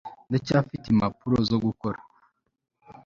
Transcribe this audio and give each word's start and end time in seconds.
ndacyafite 0.29 0.85
impapuro 0.89 1.35
zo 1.49 1.57
gukora 1.65 1.99